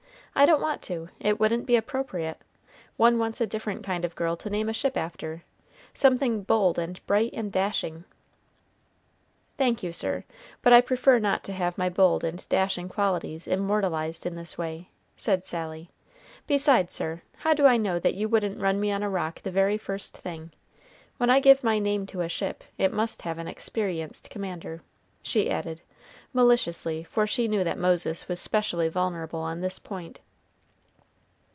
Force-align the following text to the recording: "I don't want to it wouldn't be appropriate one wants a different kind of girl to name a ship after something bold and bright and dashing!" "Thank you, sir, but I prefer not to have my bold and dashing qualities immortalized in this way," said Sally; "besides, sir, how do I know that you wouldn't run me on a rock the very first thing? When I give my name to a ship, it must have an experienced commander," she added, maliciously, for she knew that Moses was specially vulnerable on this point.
"I 0.33 0.45
don't 0.45 0.61
want 0.61 0.81
to 0.83 1.09
it 1.19 1.41
wouldn't 1.41 1.65
be 1.67 1.75
appropriate 1.75 2.39
one 2.97 3.19
wants 3.19 3.41
a 3.41 3.45
different 3.45 3.83
kind 3.83 4.05
of 4.05 4.15
girl 4.15 4.35
to 4.37 4.49
name 4.49 4.69
a 4.69 4.73
ship 4.73 4.95
after 4.97 5.43
something 5.93 6.43
bold 6.43 6.79
and 6.79 7.05
bright 7.05 7.33
and 7.33 7.51
dashing!" 7.51 8.05
"Thank 9.57 9.83
you, 9.83 9.91
sir, 9.91 10.23
but 10.61 10.71
I 10.71 10.79
prefer 10.81 11.19
not 11.19 11.43
to 11.43 11.53
have 11.53 11.77
my 11.77 11.89
bold 11.89 12.23
and 12.23 12.47
dashing 12.47 12.87
qualities 12.87 13.45
immortalized 13.45 14.25
in 14.25 14.35
this 14.35 14.57
way," 14.57 14.89
said 15.17 15.43
Sally; 15.45 15.91
"besides, 16.47 16.93
sir, 16.95 17.21
how 17.39 17.53
do 17.53 17.65
I 17.67 17.75
know 17.75 17.99
that 17.99 18.15
you 18.15 18.29
wouldn't 18.29 18.61
run 18.61 18.79
me 18.79 18.89
on 18.91 19.03
a 19.03 19.09
rock 19.09 19.41
the 19.43 19.51
very 19.51 19.77
first 19.77 20.15
thing? 20.17 20.51
When 21.17 21.29
I 21.29 21.41
give 21.41 21.61
my 21.63 21.77
name 21.77 22.05
to 22.07 22.21
a 22.21 22.29
ship, 22.29 22.63
it 22.77 22.93
must 22.93 23.23
have 23.23 23.37
an 23.37 23.49
experienced 23.49 24.29
commander," 24.29 24.81
she 25.21 25.51
added, 25.51 25.81
maliciously, 26.33 27.03
for 27.03 27.27
she 27.27 27.45
knew 27.47 27.61
that 27.63 27.77
Moses 27.77 28.29
was 28.29 28.39
specially 28.39 28.87
vulnerable 28.87 29.41
on 29.41 29.59
this 29.59 29.77
point. 29.77 30.17